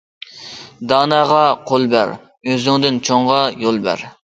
داناغا 0.93 1.43
قول 1.69 1.85
بەر، 1.95 2.09
ئۆزۈڭدىن 2.47 3.03
چوڭغا 3.11 3.41
يول 3.67 3.85
بەر. 3.89 4.13